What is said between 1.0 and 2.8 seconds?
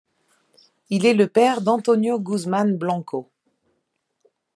est le père d'Antonio Guzmán